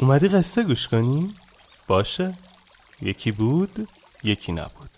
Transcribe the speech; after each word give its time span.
اومدی 0.00 0.28
قصه 0.28 0.62
گوش 0.62 0.88
کنی؟ 0.88 1.34
باشه. 1.86 2.34
یکی 3.02 3.32
بود 3.32 3.88
یکی 4.24 4.52
نبود. 4.52 4.90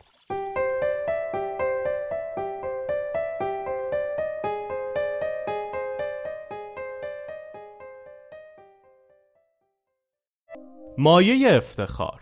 مایه 10.98 11.56
افتخار. 11.56 12.20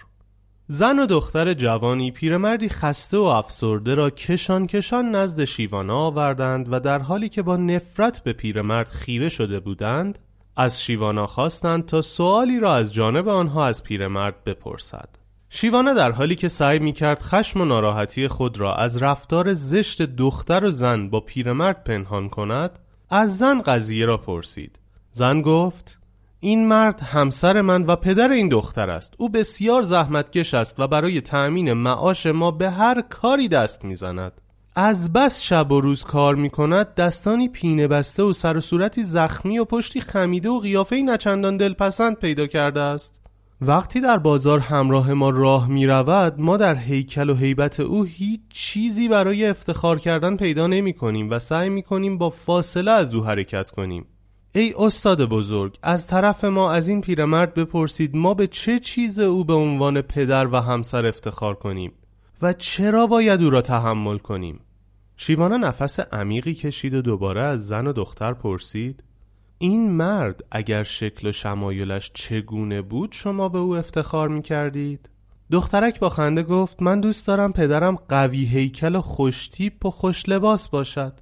زن 0.67 0.99
و 0.99 1.07
دختر 1.07 1.55
جوانی 1.55 2.11
پیرمردی 2.11 2.69
خسته 2.69 3.19
و 3.19 3.23
افسرده 3.23 3.95
را 3.95 4.11
کشان 4.11 4.67
کشان 4.67 5.11
نزد 5.11 5.45
شیوانا 5.45 5.99
آوردند 5.99 6.73
و 6.73 6.81
در 6.81 6.99
حالی 6.99 7.29
که 7.29 7.43
با 7.43 7.57
نفرت 7.57 8.25
به 8.25 8.33
پیرمرد 8.33 8.89
خیره 8.89 9.29
شده 9.29 9.61
بودند 9.61 10.19
از 10.61 10.83
شیوانا 10.83 11.27
خواستند 11.27 11.87
تا 11.87 12.03
سوالی 12.03 12.61
را 12.61 12.75
از 12.75 12.95
جانب 12.95 13.29
آنها 13.29 13.67
از 13.67 13.83
پیرمرد 13.83 14.45
بپرسد. 14.45 15.09
شیوانا 15.49 15.93
در 15.93 16.11
حالی 16.11 16.35
که 16.35 16.49
سعی 16.49 16.79
می 16.79 16.93
کرد 16.93 17.23
خشم 17.23 17.61
و 17.61 17.65
ناراحتی 17.65 18.29
خود 18.29 18.61
را 18.61 18.75
از 18.75 19.03
رفتار 19.03 19.53
زشت 19.53 20.03
دختر 20.03 20.65
و 20.65 20.71
زن 20.71 21.11
با 21.11 21.21
پیرمرد 21.21 21.85
پنهان 21.85 22.29
کند 22.29 22.79
از 23.11 23.39
زن 23.39 23.61
قضیه 23.61 24.07
را 24.07 24.17
پرسید. 24.17 24.79
زن 25.13 25.43
گفت 25.43 25.99
این 26.41 26.69
مرد 26.69 27.01
همسر 27.01 27.61
من 27.61 27.83
و 27.83 27.97
پدر 27.97 28.31
این 28.31 28.49
دختر 28.49 28.91
است. 28.91 29.15
او 29.19 29.29
بسیار 29.29 29.83
زحمتکش 29.83 30.55
است 30.55 30.81
و 30.81 30.87
برای 30.87 31.21
تأمین 31.21 31.73
معاش 31.73 32.27
ما 32.27 32.51
به 32.51 32.71
هر 32.71 33.01
کاری 33.01 33.49
دست 33.49 33.85
می‌زند. 33.85 34.33
از 34.81 35.13
بس 35.13 35.43
شب 35.43 35.73
و 35.73 35.81
روز 35.81 36.05
کار 36.05 36.35
می 36.35 36.51
کند 36.51 36.95
دستانی 36.95 37.49
پینه 37.49 37.89
بسته 37.89 38.23
و 38.23 38.33
سر 38.33 38.57
و 38.57 38.61
صورتی 38.61 39.05
زخمی 39.05 39.59
و 39.59 39.65
پشتی 39.65 40.01
خمیده 40.01 40.49
و 40.49 40.61
قیافه 40.61 41.03
نچندان 41.03 41.57
دلپسند 41.57 42.17
پیدا 42.17 42.47
کرده 42.47 42.81
است. 42.81 43.21
وقتی 43.61 44.01
در 44.01 44.19
بازار 44.19 44.59
همراه 44.59 45.13
ما 45.13 45.31
راه 45.31 45.69
می 45.69 45.87
رود 45.87 46.41
ما 46.41 46.57
در 46.57 46.75
هیکل 46.75 47.31
و 47.31 47.35
هیبت 47.35 47.81
او 47.81 48.05
هیچ 48.05 48.41
چیزی 48.53 49.09
برای 49.09 49.47
افتخار 49.47 49.99
کردن 49.99 50.37
پیدا 50.37 50.67
نمی 50.67 50.93
کنیم 50.93 51.31
و 51.31 51.39
سعی 51.39 51.69
می 51.69 51.83
کنیم 51.83 52.19
با 52.19 52.31
فاصله 52.31 52.91
از 52.91 53.15
او 53.15 53.25
حرکت 53.25 53.71
کنیم. 53.71 54.07
ای 54.55 54.75
استاد 54.79 55.25
بزرگ 55.25 55.77
از 55.83 56.07
طرف 56.07 56.45
ما 56.45 56.73
از 56.73 56.89
این 56.89 57.01
پیرمرد 57.01 57.55
بپرسید 57.55 58.17
ما 58.17 58.35
به 58.35 58.47
چه 58.47 58.79
چیز 58.79 59.21
او 59.21 59.45
به 59.45 59.55
عنوان 59.55 60.03
پدر 60.03 60.47
و 60.47 60.57
همسر 60.57 61.07
افتخار 61.07 61.55
کنیم 61.55 61.93
و 62.43 62.53
چرا 62.53 63.07
باید 63.07 63.43
او 63.43 63.51
را 63.51 63.63
تحمل 63.63 64.19
کنیم؟ 64.19 64.61
شیوانا 65.21 65.57
نفس 65.57 66.01
عمیقی 66.01 66.55
کشید 66.55 66.95
و 66.95 67.03
دوباره 67.03 67.43
از 67.43 67.69
زن 67.69 67.87
و 67.87 67.93
دختر 67.93 68.33
پرسید 68.33 69.05
این 69.59 69.91
مرد 69.91 70.45
اگر 70.51 70.83
شکل 70.83 71.29
و 71.29 71.33
شمایلش 71.33 72.11
چگونه 72.15 72.83
بود 72.83 73.13
شما 73.13 73.49
به 73.49 73.59
او 73.59 73.77
افتخار 73.77 74.29
می 74.29 74.43
کردید؟ 74.43 75.09
دخترک 75.53 76.01
با 76.01 76.09
خنده 76.09 76.43
گفت 76.43 76.83
من 76.83 77.01
دوست 77.01 77.27
دارم 77.27 77.53
پدرم 77.53 77.97
قوی 78.09 78.45
هیکل 78.45 78.95
و 78.95 79.01
خوشتیپ 79.01 79.87
و 79.87 79.91
خوش 79.91 80.29
لباس 80.29 80.69
باشد 80.69 81.13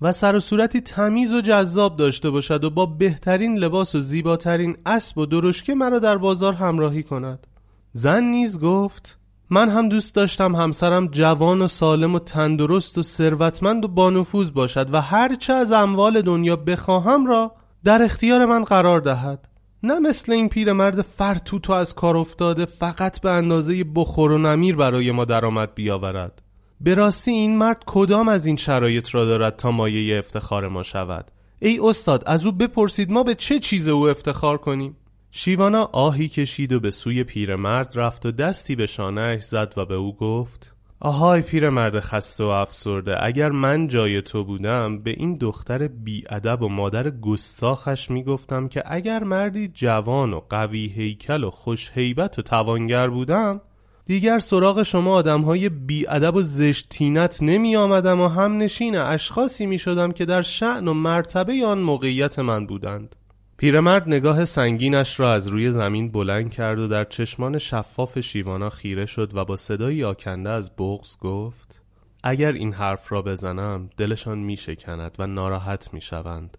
و 0.00 0.12
سر 0.12 0.36
و 0.36 0.40
صورتی 0.40 0.80
تمیز 0.80 1.34
و 1.34 1.40
جذاب 1.40 1.96
داشته 1.96 2.30
باشد 2.30 2.64
و 2.64 2.70
با 2.70 2.86
بهترین 2.86 3.58
لباس 3.58 3.94
و 3.94 4.00
زیباترین 4.00 4.76
اسب 4.86 5.18
و 5.18 5.26
درشکه 5.26 5.74
مرا 5.74 5.98
در 5.98 6.16
بازار 6.16 6.52
همراهی 6.52 7.02
کند 7.02 7.46
زن 7.92 8.24
نیز 8.24 8.60
گفت 8.60 9.18
من 9.50 9.68
هم 9.68 9.88
دوست 9.88 10.14
داشتم 10.14 10.56
همسرم 10.56 11.06
جوان 11.06 11.62
و 11.62 11.68
سالم 11.68 12.14
و 12.14 12.18
تندرست 12.18 12.98
و 12.98 13.02
ثروتمند 13.02 13.84
و 13.84 13.88
بانفوذ 13.88 14.50
باشد 14.50 14.94
و 14.94 15.00
هرچه 15.00 15.52
از 15.52 15.72
اموال 15.72 16.22
دنیا 16.22 16.56
بخواهم 16.56 17.26
را 17.26 17.52
در 17.84 18.02
اختیار 18.02 18.46
من 18.46 18.64
قرار 18.64 19.00
دهد. 19.00 19.48
نه 19.82 19.98
مثل 19.98 20.32
این 20.32 20.48
پیرمرد 20.48 21.02
فرتوت 21.02 21.70
و 21.70 21.72
از 21.72 21.94
کار 21.94 22.16
افتاده 22.16 22.64
فقط 22.64 23.20
به 23.20 23.30
اندازه 23.30 23.84
بخور 23.84 24.32
و 24.32 24.38
نمیر 24.38 24.76
برای 24.76 25.12
ما 25.12 25.24
درآمد 25.24 25.74
بیاورد. 25.74 26.42
به 26.80 26.94
راستی 26.94 27.30
این 27.30 27.58
مرد 27.58 27.82
کدام 27.86 28.28
از 28.28 28.46
این 28.46 28.56
شرایط 28.56 29.14
را 29.14 29.24
دارد 29.24 29.56
تا 29.56 29.70
مایه 29.70 30.18
افتخار 30.18 30.68
ما 30.68 30.82
شود؟ 30.82 31.30
ای 31.58 31.80
استاد 31.82 32.22
از 32.26 32.46
او 32.46 32.52
بپرسید 32.52 33.10
ما 33.10 33.22
به 33.22 33.34
چه 33.34 33.58
چیز 33.58 33.88
او 33.88 34.08
افتخار 34.08 34.58
کنیم؟ 34.58 34.96
شیوانا 35.38 35.90
آهی 35.92 36.28
کشید 36.28 36.72
و 36.72 36.80
به 36.80 36.90
سوی 36.90 37.24
پیرمرد 37.24 37.92
رفت 37.94 38.26
و 38.26 38.30
دستی 38.30 38.76
به 38.76 38.86
شانهش 38.86 39.42
زد 39.42 39.74
و 39.76 39.84
به 39.84 39.94
او 39.94 40.16
گفت 40.16 40.74
آهای 41.00 41.42
پیرمرد 41.42 42.00
خسته 42.00 42.44
و 42.44 42.46
افسرده 42.46 43.24
اگر 43.24 43.50
من 43.50 43.88
جای 43.88 44.22
تو 44.22 44.44
بودم 44.44 44.98
به 44.98 45.10
این 45.10 45.36
دختر 45.36 45.88
بیادب 45.88 46.62
و 46.62 46.68
مادر 46.68 47.10
گستاخش 47.10 48.10
می‌گفتم 48.10 48.68
که 48.68 48.82
اگر 48.86 49.24
مردی 49.24 49.68
جوان 49.68 50.32
و 50.32 50.40
قوی 50.50 50.86
هیکل 50.86 51.44
و 51.44 51.50
خوش 51.50 51.90
هیبت 51.94 52.38
و 52.38 52.42
توانگر 52.42 53.08
بودم 53.08 53.60
دیگر 54.06 54.38
سراغ 54.38 54.82
شما 54.82 55.12
آدم 55.12 55.42
های 55.42 55.68
بیادب 55.68 56.36
و 56.36 56.42
زشت 56.42 56.88
تینت 56.88 57.42
نمی 57.42 57.76
آمدم 57.76 58.20
و 58.20 58.28
هم 58.28 58.56
نشین 58.56 58.96
اشخاصی 58.96 59.66
می 59.66 59.78
شدم 59.78 60.12
که 60.12 60.24
در 60.24 60.42
شعن 60.42 60.88
و 60.88 60.94
مرتبه 60.94 61.66
آن 61.66 61.78
موقعیت 61.78 62.38
من 62.38 62.66
بودند. 62.66 63.16
پیرمرد 63.58 64.08
نگاه 64.08 64.44
سنگینش 64.44 65.20
را 65.20 65.32
از 65.32 65.48
روی 65.48 65.72
زمین 65.72 66.10
بلند 66.10 66.50
کرد 66.50 66.78
و 66.78 66.88
در 66.88 67.04
چشمان 67.04 67.58
شفاف 67.58 68.20
شیوانا 68.20 68.70
خیره 68.70 69.06
شد 69.06 69.30
و 69.34 69.44
با 69.44 69.56
صدایی 69.56 70.04
آکنده 70.04 70.50
از 70.50 70.70
بغز 70.78 71.18
گفت 71.18 71.82
اگر 72.22 72.52
این 72.52 72.72
حرف 72.72 73.12
را 73.12 73.22
بزنم 73.22 73.90
دلشان 73.96 74.38
می 74.38 74.56
شکند 74.56 75.16
و 75.18 75.26
ناراحت 75.26 75.94
می 75.94 76.00
شوند. 76.00 76.58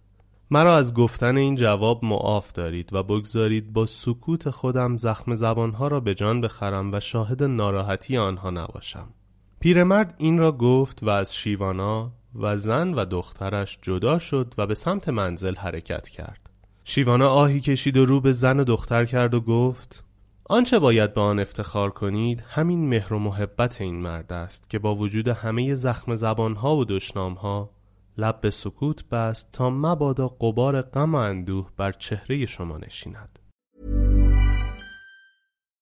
مرا 0.52 0.78
از 0.78 0.94
گفتن 0.94 1.38
این 1.38 1.56
جواب 1.56 2.06
معاف 2.06 2.52
دارید 2.52 2.94
و 2.94 3.04
بگذارید 3.04 3.74
با 3.74 3.86
سکوت 3.86 4.50
خودم 4.50 4.98
زخم 4.98 5.36
زبانها 5.36 5.88
را 5.88 6.00
به 6.00 6.16
جان 6.16 6.42
بخرم 6.42 6.94
و 6.94 7.00
شاهد 7.00 7.44
ناراحتی 7.44 8.18
آنها 8.18 8.50
نباشم 8.50 9.08
پیرمرد 9.60 10.16
این 10.18 10.38
را 10.38 10.52
گفت 10.52 11.04
و 11.04 11.10
از 11.10 11.36
شیوانا 11.36 12.12
و 12.36 12.58
زن 12.58 12.94
و 12.94 13.06
دخترش 13.06 13.80
جدا 13.82 14.20
شد 14.20 14.54
و 14.58 14.68
به 14.68 14.76
سمت 14.76 15.10
منزل 15.10 15.56
حرکت 15.56 16.10
کرد 16.10 16.47
شیوانا 16.90 17.28
آهی 17.28 17.60
کشید 17.60 17.98
و 17.98 18.06
رو 18.06 18.22
به 18.22 18.32
زن 18.32 18.60
و 18.60 18.64
دختر 18.64 19.06
کرد 19.06 19.34
و 19.34 19.42
گفت 19.42 20.04
آنچه 20.46 20.80
باید 20.80 21.14
به 21.14 21.22
آن 21.22 21.40
افتخار 21.40 21.90
کنید 21.90 22.44
همین 22.48 22.90
مهر 22.90 23.14
و 23.14 23.20
محبت 23.20 23.82
این 23.82 23.96
مرد 23.96 24.34
است 24.34 24.70
که 24.70 24.80
با 24.80 24.96
وجود 24.96 25.28
همه 25.28 25.76
زخم 25.76 26.16
زبانها 26.16 26.76
و 26.76 26.86
دشنامها 26.86 27.70
لب 28.18 28.42
به 28.42 28.50
سکوت 28.50 29.10
بست 29.10 29.48
تا 29.54 29.70
مبادا 29.70 30.28
قبار 30.28 30.82
غم 30.82 31.16
و 31.16 31.18
اندوه 31.18 31.70
بر 31.78 31.92
چهره 31.92 32.46
شما 32.46 32.78
نشیند. 32.78 33.40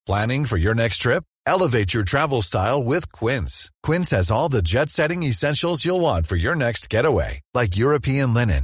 Planning 0.10 0.46
for 0.46 0.57
your 0.57 0.75
next 0.75 0.98
trip? 1.06 1.24
Elevate 1.48 1.94
your 1.96 2.04
travel 2.04 2.42
style 2.42 2.81
with 2.92 3.12
Quince. 3.19 3.54
Quince 3.88 4.10
has 4.18 4.31
all 4.31 4.50
the 4.50 4.63
jet-setting 4.74 5.22
essentials 5.24 5.84
you'll 5.86 6.06
want 6.10 6.24
for 6.28 6.38
your 6.46 6.56
next 6.66 6.84
getaway, 6.96 7.31
like 7.60 7.81
European 7.86 8.34
linen, 8.40 8.63